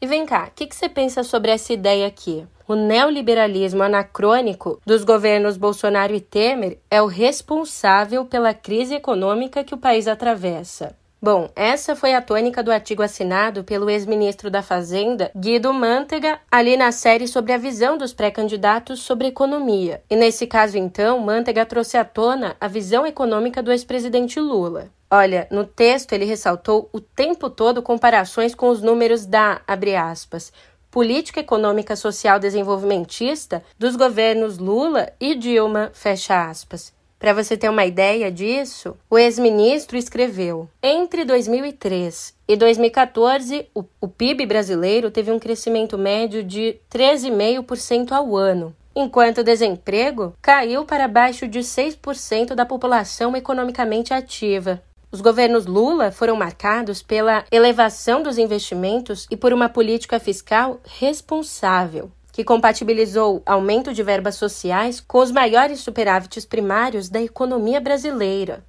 E 0.00 0.06
vem 0.06 0.24
cá, 0.24 0.46
o 0.48 0.50
que, 0.54 0.66
que 0.66 0.76
você 0.76 0.88
pensa 0.88 1.24
sobre 1.24 1.50
essa 1.50 1.72
ideia 1.72 2.06
aqui? 2.06 2.46
O 2.68 2.74
neoliberalismo 2.74 3.82
anacrônico 3.82 4.78
dos 4.84 5.02
governos 5.02 5.56
Bolsonaro 5.56 6.14
e 6.14 6.20
Temer 6.20 6.78
é 6.90 7.00
o 7.00 7.06
responsável 7.06 8.26
pela 8.26 8.52
crise 8.52 8.94
econômica 8.94 9.64
que 9.64 9.74
o 9.74 9.78
país 9.78 10.06
atravessa. 10.06 10.94
Bom, 11.20 11.48
essa 11.56 11.96
foi 11.96 12.12
a 12.12 12.20
tônica 12.20 12.62
do 12.62 12.70
artigo 12.70 13.02
assinado 13.02 13.64
pelo 13.64 13.88
ex-ministro 13.88 14.50
da 14.50 14.62
Fazenda, 14.62 15.30
Guido 15.34 15.72
Mantega, 15.72 16.40
ali 16.50 16.76
na 16.76 16.92
série 16.92 17.26
sobre 17.26 17.54
a 17.54 17.58
visão 17.58 17.96
dos 17.96 18.12
pré-candidatos 18.12 19.00
sobre 19.00 19.28
economia. 19.28 20.02
E 20.10 20.14
nesse 20.14 20.46
caso, 20.46 20.76
então, 20.76 21.20
Mantega 21.20 21.64
trouxe 21.64 21.96
à 21.96 22.04
tona 22.04 22.54
a 22.60 22.68
visão 22.68 23.06
econômica 23.06 23.62
do 23.62 23.72
ex-presidente 23.72 24.38
Lula. 24.38 24.90
Olha, 25.10 25.48
no 25.50 25.64
texto 25.64 26.12
ele 26.12 26.26
ressaltou 26.26 26.90
o 26.92 27.00
tempo 27.00 27.48
todo 27.48 27.80
comparações 27.80 28.54
com 28.54 28.68
os 28.68 28.82
números 28.82 29.24
da, 29.24 29.62
abre 29.66 29.96
aspas, 29.96 30.52
política 30.90 31.40
econômica 31.40 31.94
social 31.96 32.38
desenvolvimentista 32.38 33.62
dos 33.78 33.96
governos 33.96 34.58
Lula 34.58 35.12
e 35.20 35.34
Dilma, 35.34 35.90
fecha 35.92 36.48
aspas. 36.48 36.92
Para 37.18 37.32
você 37.32 37.56
ter 37.56 37.68
uma 37.68 37.84
ideia 37.84 38.30
disso, 38.30 38.96
o 39.10 39.18
ex-ministro 39.18 39.96
escreveu: 39.96 40.68
entre 40.80 41.24
2003 41.24 42.32
e 42.46 42.56
2014, 42.56 43.68
o, 43.74 43.84
o 44.00 44.06
PIB 44.06 44.46
brasileiro 44.46 45.10
teve 45.10 45.32
um 45.32 45.38
crescimento 45.38 45.98
médio 45.98 46.44
de 46.44 46.78
13,5% 46.88 48.12
ao 48.12 48.36
ano, 48.36 48.74
enquanto 48.94 49.38
o 49.38 49.44
desemprego 49.44 50.32
caiu 50.40 50.84
para 50.84 51.06
abaixo 51.06 51.48
de 51.48 51.58
6% 51.58 52.54
da 52.54 52.64
população 52.64 53.36
economicamente 53.36 54.14
ativa. 54.14 54.80
Os 55.10 55.22
governos 55.22 55.64
Lula 55.64 56.12
foram 56.12 56.36
marcados 56.36 57.02
pela 57.02 57.42
elevação 57.50 58.22
dos 58.22 58.36
investimentos 58.36 59.26
e 59.30 59.38
por 59.38 59.54
uma 59.54 59.66
política 59.66 60.20
fiscal 60.20 60.80
responsável, 60.84 62.12
que 62.30 62.44
compatibilizou 62.44 63.42
aumento 63.46 63.94
de 63.94 64.02
verbas 64.02 64.34
sociais 64.34 65.00
com 65.00 65.18
os 65.20 65.30
maiores 65.30 65.80
superávites 65.80 66.44
primários 66.44 67.08
da 67.08 67.22
economia 67.22 67.80
brasileira. 67.80 68.62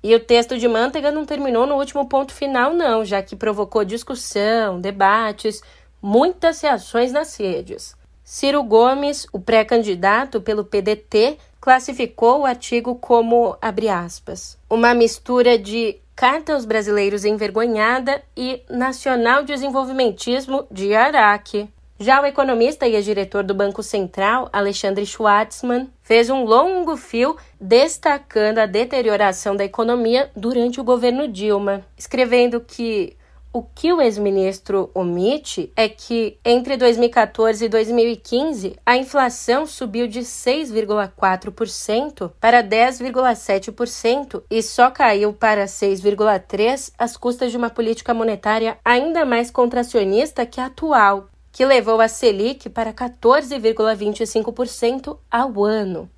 E 0.00 0.14
o 0.14 0.20
texto 0.20 0.56
de 0.56 0.68
Manteiga 0.68 1.10
não 1.10 1.26
terminou 1.26 1.66
no 1.66 1.74
último 1.74 2.08
ponto 2.08 2.32
final, 2.32 2.72
não, 2.72 3.04
já 3.04 3.20
que 3.20 3.34
provocou 3.34 3.84
discussão, 3.84 4.80
debates, 4.80 5.60
muitas 6.00 6.60
reações 6.60 7.10
nas 7.10 7.36
redes. 7.36 7.96
Ciro 8.32 8.62
Gomes, 8.62 9.26
o 9.32 9.40
pré-candidato 9.40 10.40
pelo 10.40 10.64
PDT, 10.64 11.36
classificou 11.60 12.42
o 12.42 12.46
artigo 12.46 12.94
como, 12.94 13.56
aspas, 13.60 14.56
uma 14.70 14.94
mistura 14.94 15.58
de 15.58 15.96
Carta 16.14 16.54
aos 16.54 16.64
Brasileiros 16.64 17.24
Envergonhada 17.24 18.22
e 18.36 18.62
Nacional 18.70 19.42
Desenvolvimentismo 19.42 20.64
de 20.70 20.94
Araque. 20.94 21.68
Já 21.98 22.22
o 22.22 22.24
economista 22.24 22.86
e 22.86 23.02
diretor 23.02 23.42
do 23.42 23.52
Banco 23.52 23.82
Central, 23.82 24.48
Alexandre 24.52 25.04
Schwartzman, 25.04 25.90
fez 26.00 26.30
um 26.30 26.44
longo 26.44 26.96
fio 26.96 27.36
destacando 27.60 28.58
a 28.58 28.66
deterioração 28.66 29.56
da 29.56 29.64
economia 29.64 30.30
durante 30.36 30.80
o 30.80 30.84
governo 30.84 31.26
Dilma, 31.26 31.84
escrevendo 31.98 32.60
que 32.60 33.16
o 33.52 33.62
que 33.62 33.92
o 33.92 34.00
ex-ministro 34.00 34.92
omite 34.94 35.72
é 35.74 35.88
que 35.88 36.38
entre 36.44 36.76
2014 36.76 37.64
e 37.64 37.68
2015 37.68 38.76
a 38.86 38.96
inflação 38.96 39.66
subiu 39.66 40.06
de 40.06 40.20
6,4% 40.20 42.30
para 42.40 42.62
10,7% 42.62 44.44
e 44.48 44.62
só 44.62 44.88
caiu 44.88 45.32
para 45.32 45.64
6,3% 45.64 46.92
às 46.96 47.16
custas 47.16 47.50
de 47.50 47.56
uma 47.56 47.70
política 47.70 48.14
monetária 48.14 48.78
ainda 48.84 49.24
mais 49.24 49.50
contracionista 49.50 50.46
que 50.46 50.60
a 50.60 50.66
atual, 50.66 51.28
que 51.50 51.64
levou 51.64 52.00
a 52.00 52.06
Selic 52.06 52.70
para 52.70 52.92
14,25% 52.92 55.18
ao 55.28 55.64
ano. 55.64 56.08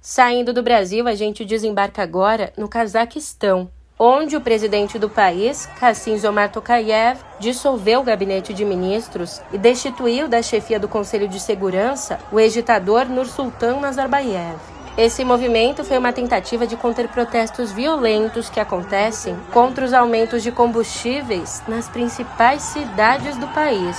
Saindo 0.00 0.52
do 0.52 0.62
Brasil, 0.62 1.08
a 1.08 1.16
gente 1.16 1.44
desembarca 1.44 2.00
agora 2.00 2.52
no 2.56 2.68
Cazaquistão 2.68 3.68
onde 3.98 4.36
o 4.36 4.40
presidente 4.40 4.98
do 4.98 5.08
país, 5.08 5.66
Kassim 5.78 6.18
Zomar 6.18 6.50
Tokayev, 6.50 7.18
dissolveu 7.40 8.00
o 8.00 8.04
gabinete 8.04 8.52
de 8.52 8.64
ministros 8.64 9.40
e 9.52 9.58
destituiu 9.58 10.28
da 10.28 10.42
chefia 10.42 10.78
do 10.78 10.88
Conselho 10.88 11.26
de 11.26 11.40
Segurança 11.40 12.18
o 12.30 12.38
ex-ditador 12.38 13.06
Nursultan 13.06 13.80
Nazarbayev. 13.80 14.56
Esse 14.98 15.24
movimento 15.24 15.84
foi 15.84 15.98
uma 15.98 16.12
tentativa 16.12 16.66
de 16.66 16.74
conter 16.74 17.08
protestos 17.08 17.70
violentos 17.70 18.48
que 18.48 18.58
acontecem 18.58 19.36
contra 19.52 19.84
os 19.84 19.92
aumentos 19.92 20.42
de 20.42 20.50
combustíveis 20.50 21.62
nas 21.68 21.86
principais 21.86 22.62
cidades 22.62 23.36
do 23.36 23.46
país. 23.48 23.96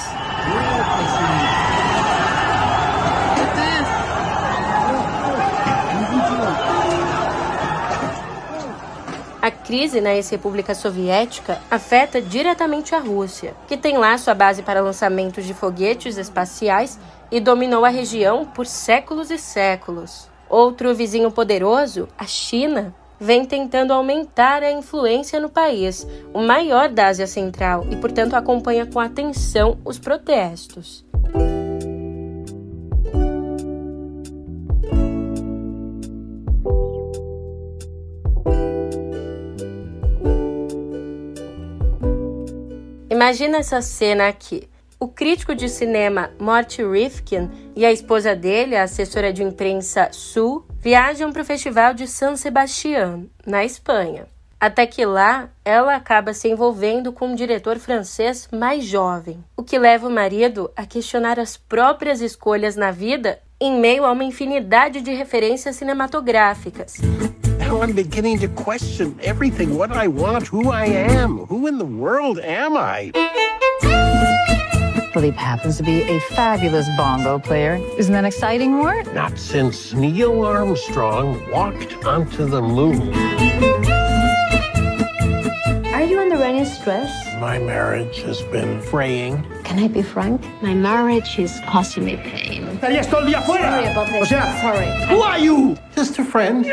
Crise 9.67 9.99
na 9.99 10.15
ex-república 10.15 10.73
soviética 10.73 11.59
afeta 11.69 12.21
diretamente 12.21 12.95
a 12.95 12.99
Rússia, 12.99 13.53
que 13.67 13.75
tem 13.75 13.97
lá 13.97 14.17
sua 14.17 14.33
base 14.33 14.63
para 14.63 14.79
lançamentos 14.79 15.43
de 15.43 15.53
foguetes 15.53 16.15
espaciais 16.15 16.97
e 17.29 17.41
dominou 17.41 17.83
a 17.83 17.89
região 17.89 18.45
por 18.45 18.65
séculos 18.65 19.29
e 19.29 19.37
séculos. 19.37 20.29
Outro 20.49 20.95
vizinho 20.95 21.29
poderoso, 21.29 22.07
a 22.17 22.25
China, 22.25 22.95
vem 23.19 23.43
tentando 23.43 23.91
aumentar 23.91 24.63
a 24.63 24.71
influência 24.71 25.37
no 25.37 25.49
país, 25.49 26.07
o 26.33 26.41
maior 26.41 26.87
da 26.87 27.07
Ásia 27.07 27.27
Central, 27.27 27.85
e 27.91 27.97
portanto 27.97 28.35
acompanha 28.35 28.85
com 28.85 29.01
atenção 29.01 29.77
os 29.83 29.99
protestos. 29.99 31.03
Imagina 43.27 43.57
essa 43.57 43.81
cena 43.81 44.29
aqui. 44.29 44.69
O 44.97 45.05
crítico 45.05 45.53
de 45.53 45.67
cinema 45.67 46.31
Morty 46.39 46.81
Rifkin 46.81 47.51
e 47.75 47.85
a 47.85 47.91
esposa 47.91 48.33
dele, 48.33 48.73
a 48.73 48.83
assessora 48.83 49.33
de 49.33 49.43
imprensa 49.43 50.07
Sue, 50.13 50.61
viajam 50.79 51.33
para 51.33 51.41
o 51.41 51.45
Festival 51.45 51.93
de 51.93 52.07
San 52.07 52.37
Sebastián, 52.37 53.25
na 53.45 53.65
Espanha. 53.65 54.27
Até 54.57 54.87
que 54.87 55.05
lá, 55.05 55.49
ela 55.65 55.93
acaba 55.93 56.33
se 56.33 56.47
envolvendo 56.47 57.11
com 57.11 57.27
um 57.27 57.35
diretor 57.35 57.77
francês 57.79 58.47
mais 58.49 58.85
jovem, 58.85 59.43
o 59.57 59.61
que 59.61 59.77
leva 59.77 60.07
o 60.07 60.09
marido 60.09 60.71
a 60.73 60.85
questionar 60.85 61.37
as 61.37 61.57
próprias 61.57 62.21
escolhas 62.21 62.77
na 62.77 62.91
vida 62.91 63.41
em 63.59 63.77
meio 63.77 64.05
a 64.05 64.11
uma 64.13 64.23
infinidade 64.23 65.01
de 65.01 65.11
referências 65.11 65.75
cinematográficas. 65.75 66.93
Now 67.77 67.83
I'm 67.83 67.93
beginning 67.93 68.39
to 68.39 68.47
question 68.47 69.19
everything 69.21 69.77
what 69.77 69.91
I 69.91 70.07
want, 70.07 70.47
who 70.47 70.71
I 70.71 70.85
am, 70.85 71.45
who 71.45 71.67
in 71.67 71.77
the 71.77 71.85
world 71.85 72.39
am 72.39 72.75
I? 72.75 73.11
Philippe 75.13 75.37
happens 75.37 75.77
to 75.77 75.83
be 75.83 76.01
a 76.01 76.19
fabulous 76.21 76.89
bongo 76.97 77.37
player. 77.37 77.75
Isn't 77.99 78.13
that 78.13 78.25
exciting, 78.25 78.71
Mort? 78.71 79.13
Not 79.13 79.37
since 79.37 79.93
Neil 79.93 80.43
Armstrong 80.43 81.39
walked 81.51 82.03
onto 82.03 82.47
the 82.47 82.63
moon. 82.63 83.13
Are 85.93 86.01
you 86.01 86.19
under 86.19 86.41
any 86.41 86.65
stress? 86.65 87.11
My 87.39 87.59
marriage 87.59 88.21
has 88.23 88.41
been 88.41 88.81
fraying. 88.81 89.45
Can 89.63 89.77
I 89.77 89.87
be 89.87 90.01
frank? 90.01 90.41
My 90.63 90.73
marriage 90.73 91.37
is 91.37 91.59
causing 91.67 92.05
me 92.05 92.15
pain. 92.17 92.63
Estarías 92.79 93.07
todo 93.07 93.21
el 93.21 93.27
día 93.27 93.43
fuera. 93.43 93.69
Sorry 93.69 93.85
about 93.85 94.07
this. 94.07 94.21
O 94.23 94.25
sea, 94.25 94.61
sorry. 94.61 94.87
Who 95.15 95.21
are 95.21 95.37
you? 95.37 95.77
Just 95.95 96.17
a 96.17 96.25
friend. 96.25 96.65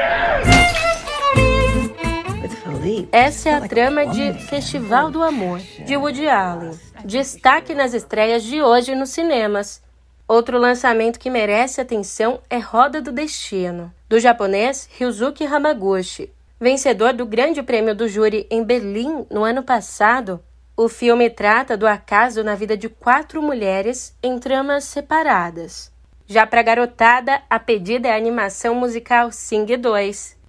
Essa 3.10 3.48
é 3.48 3.54
a 3.54 3.66
trama 3.66 4.06
de 4.06 4.34
Festival 4.34 5.10
do 5.10 5.22
Amor, 5.22 5.58
de 5.58 5.96
Woody 5.96 6.28
Allen. 6.28 6.78
Destaque 7.02 7.74
nas 7.74 7.94
estreias 7.94 8.42
de 8.42 8.62
hoje 8.62 8.94
nos 8.94 9.08
cinemas. 9.08 9.82
Outro 10.28 10.58
lançamento 10.58 11.18
que 11.18 11.30
merece 11.30 11.80
atenção 11.80 12.40
é 12.50 12.58
Roda 12.58 13.00
do 13.00 13.10
Destino, 13.10 13.90
do 14.06 14.20
japonês 14.20 14.86
Ryuzuki 14.98 15.46
Hamaguchi, 15.46 16.30
Vencedor 16.60 17.14
do 17.14 17.24
Grande 17.24 17.62
Prêmio 17.62 17.94
do 17.94 18.06
Júri 18.06 18.46
em 18.50 18.62
Berlim 18.62 19.24
no 19.30 19.44
ano 19.44 19.62
passado, 19.62 20.42
o 20.76 20.86
filme 20.86 21.30
trata 21.30 21.78
do 21.78 21.86
acaso 21.86 22.44
na 22.44 22.54
vida 22.54 22.76
de 22.76 22.90
quatro 22.90 23.40
mulheres 23.42 24.14
em 24.22 24.38
tramas 24.38 24.84
separadas. 24.84 25.90
Já 26.26 26.46
para 26.46 26.62
garotada, 26.62 27.40
a 27.48 27.58
pedida 27.58 28.08
é 28.08 28.12
a 28.12 28.16
animação 28.16 28.74
musical 28.74 29.32
Sing 29.32 29.64
2. 29.64 30.43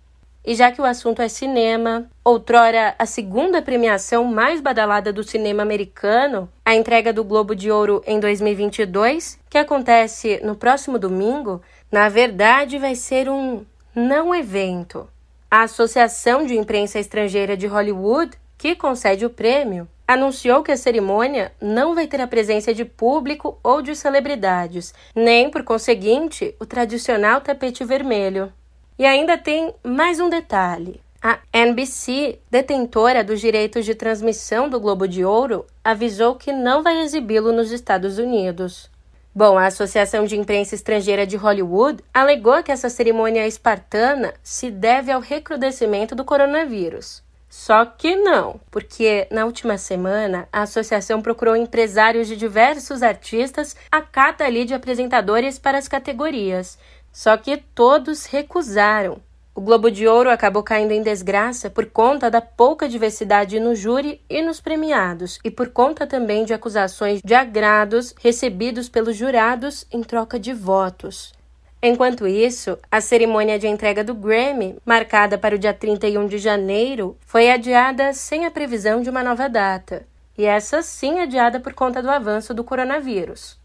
E 0.46 0.54
já 0.54 0.72
que 0.72 0.80
o 0.80 0.86
assunto 0.86 1.24
é 1.24 1.28
cinema, 1.28 2.08
outrora 2.24 2.94
a 3.00 3.06
segunda 3.08 3.64
premiação 3.64 4.24
mais 4.26 4.62
badalada 4.62 5.12
do 5.12 5.24
cinema 5.24 5.64
americano, 5.64 6.48
a 6.64 6.76
entrega 6.76 7.12
do 7.12 7.24
Globo 7.24 7.56
de 7.56 7.72
Ouro 7.72 8.04
em 8.06 8.20
2022, 8.20 9.40
que 9.50 9.58
acontece 9.58 10.40
no 10.44 10.56
próximo 10.56 11.00
domingo, 11.00 11.64
na 11.92 12.10
verdade 12.10 12.78
vai 12.78 12.94
ser 12.94 13.28
um 13.28 13.66
não 13.96 14.36
evento. 14.36 15.10
A 15.50 15.64
Associação 15.64 16.46
de 16.46 16.56
Imprensa 16.56 17.00
Estrangeira 17.00 17.58
de 17.58 17.66
Hollywood, 17.66 18.38
que 18.56 18.76
concede 18.76 19.26
o 19.26 19.32
prêmio, 19.32 19.88
anunciou 20.08 20.62
que 20.62 20.72
a 20.72 20.78
cerimônia 20.78 21.54
não 21.60 21.96
vai 21.96 22.06
ter 22.06 22.22
a 22.22 22.28
presença 22.28 22.72
de 22.72 22.86
público 22.86 23.58
ou 23.64 23.82
de 23.82 23.96
celebridades, 23.96 24.94
nem, 25.16 25.50
por 25.50 25.64
conseguinte, 25.64 26.54
o 26.60 26.68
tradicional 26.68 27.42
tapete 27.42 27.84
vermelho. 27.84 28.54
E 28.98 29.06
ainda 29.06 29.38
tem 29.38 29.74
mais 29.84 30.22
um 30.22 30.30
detalhe. 30.30 31.02
A 31.22 31.40
NBC, 31.52 32.40
detentora 32.50 33.26
dos 33.26 33.42
direitos 33.42 33.84
de 33.84 33.94
transmissão 33.94 34.70
do 34.70 34.80
Globo 34.80 35.06
de 35.06 35.26
Ouro, 35.26 35.66
avisou 35.84 36.36
que 36.36 36.54
não 36.54 36.82
vai 36.82 37.02
exibi-lo 37.02 37.52
nos 37.52 37.72
Estados 37.72 38.18
Unidos. 38.18 38.90
Bom, 39.34 39.58
a 39.58 39.66
Associação 39.66 40.24
de 40.24 40.38
Imprensa 40.38 40.76
Estrangeira 40.76 41.28
de 41.28 41.36
Hollywood 41.36 42.02
alegou 42.14 42.64
que 42.64 42.72
essa 42.72 42.90
cerimônia 42.90 43.46
espartana 43.46 44.34
se 44.42 44.72
deve 44.72 45.12
ao 45.12 45.20
recrudescimento 45.20 46.16
do 46.16 46.24
coronavírus. 46.24 47.22
Só 47.50 47.86
que 47.86 48.16
não, 48.16 48.60
porque 48.70 49.28
na 49.32 49.46
última 49.46 49.78
semana 49.78 50.48
a 50.52 50.64
associação 50.64 51.22
procurou 51.22 51.56
empresários 51.56 52.28
de 52.28 52.36
diversos 52.36 53.02
artistas 53.02 53.76
a 53.92 54.02
cata 54.02 54.44
ali 54.44 54.66
de 54.66 54.74
apresentadores 54.74 55.58
para 55.58 55.78
as 55.78 55.88
categorias. 55.88 56.78
Só 57.16 57.38
que 57.38 57.56
todos 57.56 58.26
recusaram, 58.26 59.22
o 59.56 59.62
Globo 59.62 59.90
de 59.90 60.06
Ouro 60.06 60.30
acabou 60.30 60.62
caindo 60.62 60.92
em 60.92 61.02
desgraça 61.02 61.70
por 61.70 61.86
conta 61.86 62.30
da 62.30 62.42
pouca 62.42 62.90
diversidade 62.90 63.58
no 63.58 63.74
júri 63.74 64.22
e 64.30 64.42
nos 64.42 64.60
premiados, 64.60 65.40
e 65.42 65.50
por 65.50 65.70
conta 65.70 66.06
também 66.06 66.44
de 66.44 66.54
acusações 66.54 67.22
de 67.24 67.34
agrados 67.34 68.14
recebidos 68.20 68.90
pelos 68.90 69.16
jurados 69.16 69.88
em 69.90 70.04
troca 70.04 70.38
de 70.38 70.52
votos. 70.52 71.34
Enquanto 71.82 72.28
isso, 72.28 72.78
a 72.92 73.00
cerimônia 73.00 73.58
de 73.58 73.66
entrega 73.66 74.04
do 74.04 74.14
Grammy, 74.14 74.76
marcada 74.86 75.38
para 75.38 75.56
o 75.56 75.60
dia 75.60 75.74
31 75.74 76.28
de 76.28 76.38
janeiro, 76.38 77.18
foi 77.22 77.50
adiada 77.50 78.12
sem 78.12 78.46
a 78.46 78.52
previsão 78.52 79.02
de 79.02 79.10
uma 79.10 79.24
nova 79.24 79.48
data, 79.48 80.06
e 80.38 80.44
essa 80.44 80.82
sim 80.82 81.22
adiada 81.22 81.62
por 81.62 81.74
conta 81.74 82.04
do 82.04 82.12
avanço 82.12 82.54
do 82.54 82.62
coronavírus. 82.62 83.58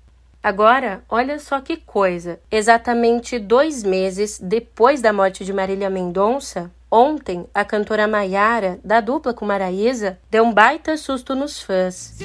Agora, 0.42 1.02
olha 1.08 1.38
só 1.38 1.60
que 1.60 1.76
coisa. 1.76 2.40
Exatamente 2.50 3.38
dois 3.38 3.82
meses 3.82 4.40
depois 4.42 5.02
da 5.02 5.12
morte 5.12 5.44
de 5.44 5.52
Marília 5.52 5.90
Mendonça, 5.90 6.70
ontem 6.90 7.46
a 7.52 7.64
cantora 7.64 8.08
Maiara, 8.08 8.80
da 8.82 9.00
dupla 9.00 9.34
com 9.34 9.44
Maraísa, 9.44 10.18
deu 10.30 10.44
um 10.44 10.52
baita 10.52 10.96
susto 10.96 11.34
nos 11.34 11.60
fãs. 11.60 12.18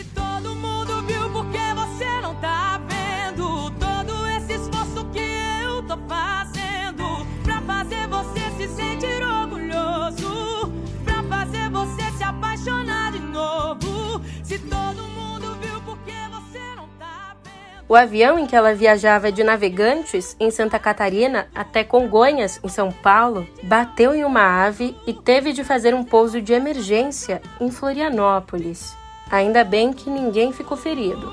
O 17.88 17.96
avião 17.96 18.40
em 18.40 18.48
que 18.48 18.56
ela 18.56 18.74
viajava 18.74 19.32
de 19.32 19.44
Navegantes, 19.44 20.36
em 20.40 20.50
Santa 20.50 20.80
Catarina, 20.80 21.48
até 21.54 21.84
Congonhas, 21.84 22.60
em 22.64 22.68
São 22.68 22.92
Paulo, 22.92 23.48
bateu 23.62 24.16
em 24.16 24.24
uma 24.24 24.66
ave 24.66 24.96
e 25.06 25.14
teve 25.14 25.54
de 25.54 25.64
fazer 25.64 25.94
um 25.94 26.04
pouso 26.04 26.42
de 26.42 26.52
emergência 26.52 27.42
em 27.62 27.70
Florianópolis. 27.70 28.96
Ainda 29.30 29.64
bem 29.64 29.94
que 29.94 30.10
ninguém 30.10 30.52
ficou 30.52 30.76
ferido. 30.76 31.32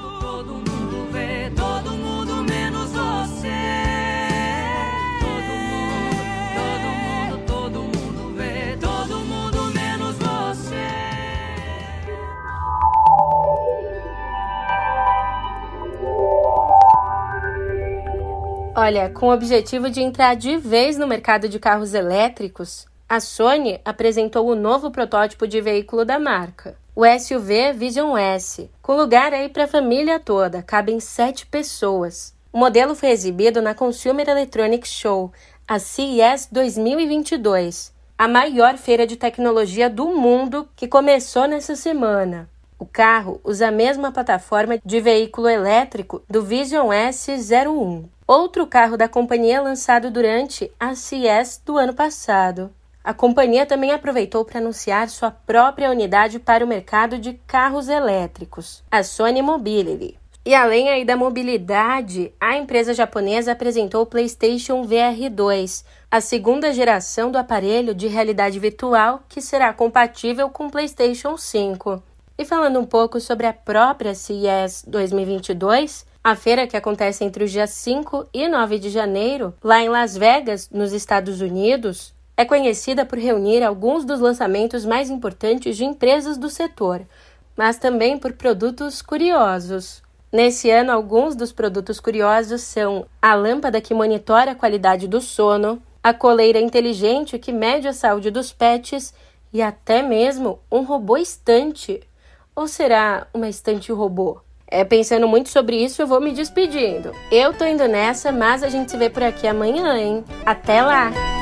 Olha, 18.75 19.11
com 19.11 19.27
o 19.27 19.33
objetivo 19.35 19.91
de 19.91 20.01
entrar 20.01 20.35
de 20.35 20.57
vez 20.57 20.97
no 20.97 21.07
mercado 21.07 21.47
de 21.47 21.59
carros 21.59 21.93
elétricos, 21.93 22.87
a 23.07 23.21
Sony 23.21 23.79
apresentou 23.85 24.49
o 24.49 24.55
novo 24.55 24.91
protótipo 24.91 25.47
de 25.47 25.61
veículo 25.61 26.07
da 26.07 26.19
marca, 26.19 26.75
o 26.97 27.05
SUV 27.05 27.75
Vision 27.75 28.17
S, 28.17 28.71
com 28.81 28.97
lugar 28.97 29.35
aí 29.35 29.51
para 29.51 29.65
a 29.65 29.69
família 29.69 30.19
toda, 30.19 30.63
cabem 30.63 31.01
sete 31.01 31.45
pessoas. 31.45 32.35
O 32.51 32.57
modelo 32.57 32.95
foi 32.95 33.11
exibido 33.11 33.61
na 33.61 33.75
Consumer 33.75 34.27
Electronics 34.27 34.91
Show, 34.91 35.31
a 35.69 35.79
CES 35.79 36.49
2022, 36.51 37.93
a 38.17 38.27
maior 38.27 38.79
feira 38.79 39.07
de 39.07 39.17
tecnologia 39.17 39.91
do 39.91 40.07
mundo 40.17 40.67
que 40.75 40.89
começou 40.89 41.47
nessa 41.47 41.77
semana. 41.77 42.49
O 42.83 42.85
carro 42.93 43.41
usa 43.45 43.69
a 43.69 43.71
mesma 43.71 44.11
plataforma 44.11 44.77
de 44.85 45.01
veículo 45.01 45.49
elétrico 45.49 46.21
do 46.29 46.43
Vision 46.43 46.89
S01 46.89 48.07
outro 48.27 48.67
carro 48.67 48.97
da 48.97 49.07
companhia 49.07 49.63
lançado 49.63 50.11
durante 50.11 50.69
a 50.81 50.97
CES 50.97 51.63
do 51.65 51.79
ano 51.79 51.95
passado. 51.95 52.73
A 53.05 53.15
companhia 53.15 53.65
também 53.65 53.93
aproveitou 53.93 54.45
para 54.45 54.59
anunciar 54.59 55.09
sua 55.09 55.31
própria 55.31 55.93
unidade 55.93 56.41
para 56.41 56.65
o 56.65 56.67
mercado 56.67 57.21
de 57.21 57.35
carros 57.47 57.89
elétricos, 57.89 58.83
a 58.91 59.05
Sony 59.05 59.43
Mobility. 59.43 60.19
E 60.45 60.53
além 60.53 60.89
aí 60.89 61.05
da 61.05 61.17
mobilidade, 61.17 62.33
a 62.41 62.57
empresa 62.57 62.93
japonesa 62.93 63.53
apresentou 63.53 64.03
o 64.03 64.07
PlayStation 64.07 64.83
VR 64.83 65.31
2, 65.31 65.85
a 66.11 66.21
segunda 66.21 66.73
geração 66.73 67.31
do 67.31 67.39
aparelho 67.39 67.95
de 67.95 68.09
realidade 68.09 68.59
virtual 68.59 69.23
que 69.29 69.41
será 69.41 69.73
compatível 69.73 70.51
com 70.51 70.67
o 70.67 70.71
PlayStation 70.71 71.37
5. 71.37 72.03
E 72.39 72.45
falando 72.45 72.79
um 72.81 72.85
pouco 72.85 73.21
sobre 73.21 73.47
a 73.47 73.53
própria 73.53 74.15
CES 74.15 74.85
2022, 74.87 76.07
a 76.25 76.35
feira, 76.37 76.67
que 76.67 76.77
acontece 76.77 77.25
entre 77.25 77.45
os 77.45 77.51
dias 77.51 77.71
5 77.71 78.29
e 78.33 78.49
9 78.49 78.79
de 78.79 78.91
janeiro, 78.91 79.53
lá 79.63 79.81
em 79.81 79.89
Las 79.89 80.17
Vegas, 80.17 80.71
nos 80.71 80.93
Estados 80.93 81.41
Unidos, 81.41 82.15
é 82.37 82.45
conhecida 82.45 83.05
por 83.05 83.19
reunir 83.19 83.63
alguns 83.63 84.05
dos 84.05 84.21
lançamentos 84.21 84.85
mais 84.85 85.11
importantes 85.11 85.77
de 85.77 85.85
empresas 85.85 86.39
do 86.39 86.49
setor, 86.49 87.03
mas 87.57 87.77
também 87.77 88.17
por 88.17 88.33
produtos 88.33 89.03
curiosos. 89.03 90.03
Nesse 90.33 90.71
ano, 90.71 90.93
alguns 90.93 91.37
dos 91.37 91.53
produtos 91.53 92.01
curiosos 92.01 92.63
são 92.63 93.05
a 93.21 93.35
lâmpada 93.35 93.81
que 93.81 93.93
monitora 93.93 94.53
a 94.53 94.55
qualidade 94.55 95.07
do 95.07 95.21
sono, 95.21 95.83
a 96.03 96.15
coleira 96.15 96.59
inteligente 96.59 97.39
que 97.39 97.53
mede 97.53 97.87
a 97.87 97.93
saúde 97.93 98.31
dos 98.31 98.51
pets 98.51 99.13
e 99.53 99.61
até 99.61 100.01
mesmo 100.03 100.59
um 100.71 100.83
robô 100.83 101.17
estante. 101.19 102.01
Ou 102.55 102.69
será 102.69 103.27
uma 103.33 103.49
estante 103.49 103.91
robô? 103.93 104.41
É, 104.67 104.85
pensando 104.85 105.29
muito 105.29 105.49
sobre 105.51 105.77
isso, 105.77 106.01
eu 106.01 106.07
vou 106.07 106.21
me 106.21 106.33
despedindo. 106.33 107.13
Eu 107.31 107.53
tô 107.53 107.65
indo 107.65 107.87
nessa, 107.87 108.33
mas 108.33 108.63
a 108.63 108.69
gente 108.69 108.91
se 108.91 108.97
vê 108.97 109.11
por 109.11 109.23
aqui 109.23 109.47
amanhã, 109.47 109.99
hein? 109.99 110.25
Até 110.47 110.83
lá! 110.83 111.42